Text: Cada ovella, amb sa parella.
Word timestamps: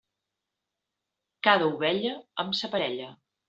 Cada 1.49 1.69
ovella, 1.77 2.17
amb 2.47 2.61
sa 2.63 2.75
parella. 2.77 3.15